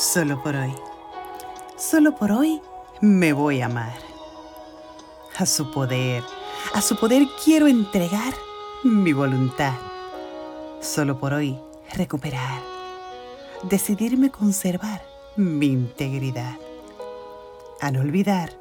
Solo 0.00 0.42
por 0.42 0.56
hoy. 0.56 0.74
Solo 1.76 2.16
por 2.16 2.32
hoy 2.32 2.62
me 3.02 3.34
voy 3.34 3.60
a 3.60 3.66
amar. 3.66 3.98
A 5.36 5.44
su 5.44 5.70
poder, 5.70 6.24
a 6.72 6.80
su 6.80 6.96
poder 6.96 7.24
quiero 7.44 7.66
entregar 7.66 8.32
mi 8.82 9.12
voluntad. 9.12 9.74
Solo 10.80 11.20
por 11.20 11.34
hoy 11.34 11.60
recuperar, 11.92 12.62
decidirme 13.64 14.30
conservar 14.30 15.02
mi 15.36 15.66
integridad. 15.66 16.56
A 17.82 17.90
no 17.90 18.00
olvidar 18.00 18.54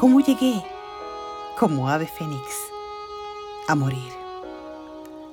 cómo 0.00 0.18
llegué 0.18 0.60
como 1.56 1.88
ave 1.88 2.08
fénix 2.08 2.42
a 3.68 3.76
morir. 3.76 4.12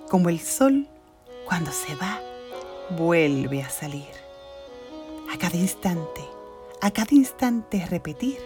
Como 0.07 0.29
el 0.29 0.39
sol 0.39 0.87
cuando 1.47 1.71
se 1.71 1.95
va, 1.95 2.19
vuelve 2.91 3.63
a 3.63 3.71
salir. 3.71 4.24
A 5.31 5.37
cada 5.37 5.57
instante, 5.57 6.21
a 6.81 6.91
cada 6.91 7.13
instante 7.13 7.85
repetir. 7.89 8.39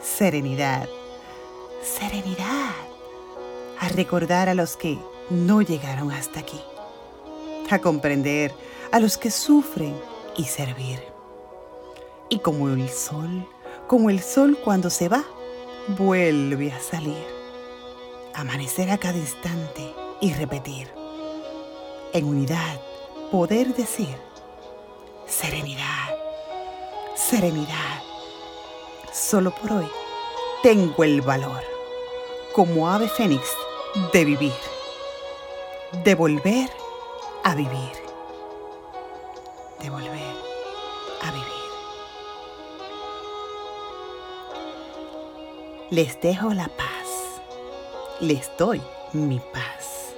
Serenidad, 0.00 0.88
serenidad. 1.82 2.74
A 3.78 3.88
recordar 3.88 4.48
a 4.48 4.54
los 4.54 4.76
que 4.76 4.98
no 5.30 5.62
llegaron 5.62 6.12
hasta 6.12 6.40
aquí. 6.40 6.60
A 7.70 7.78
comprender 7.78 8.52
a 8.92 9.00
los 9.00 9.16
que 9.16 9.30
sufren 9.30 9.94
y 10.36 10.44
servir. 10.44 11.02
Y 12.28 12.38
como 12.40 12.68
el 12.68 12.88
sol, 12.88 13.46
como 13.86 14.10
el 14.10 14.20
sol 14.20 14.58
cuando 14.62 14.90
se 14.90 15.08
va, 15.08 15.24
vuelve 15.98 16.72
a 16.72 16.80
salir. 16.80 17.24
Amanecer 18.34 18.90
a 18.90 18.98
cada 18.98 19.18
instante 19.18 19.92
y 20.20 20.32
repetir. 20.34 20.88
En 22.12 22.26
unidad, 22.26 22.80
poder 23.30 23.74
decir, 23.74 24.16
serenidad, 25.30 26.16
serenidad. 27.14 28.02
Solo 29.12 29.52
por 29.52 29.72
hoy 29.72 29.88
tengo 30.62 31.04
el 31.04 31.20
valor, 31.22 31.62
como 32.52 32.90
ave 32.90 33.08
fénix, 33.08 33.42
de 34.12 34.24
vivir, 34.24 34.52
de 36.04 36.14
volver 36.14 36.70
a 37.44 37.54
vivir, 37.54 37.92
de 39.80 39.90
volver 39.90 40.34
a 41.22 41.30
vivir. 41.30 41.46
Les 45.90 46.20
dejo 46.20 46.52
la 46.54 46.68
paz, 46.68 47.40
les 48.20 48.50
doy 48.58 48.82
mi 49.12 49.40
paz, 49.52 50.14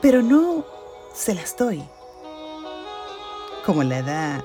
pero 0.00 0.22
no 0.22 0.64
se 1.14 1.34
las 1.34 1.56
doy 1.56 1.82
como 3.64 3.82
la 3.82 4.02
da 4.02 4.44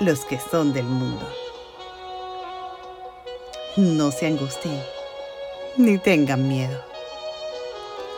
los 0.00 0.24
que 0.24 0.38
son 0.38 0.72
del 0.72 0.84
mundo. 0.84 1.26
No 3.76 4.10
se 4.10 4.26
angustien 4.26 4.82
ni 5.76 5.98
tengan 5.98 6.48
miedo. 6.48 6.82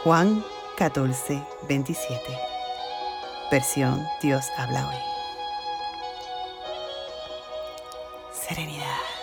Juan 0.05 0.45
14, 0.77 1.43
27. 1.69 2.19
Versión 3.51 4.05
Dios 4.23 4.45
habla 4.57 4.89
hoy. 4.89 4.97
Serenidad. 8.33 9.22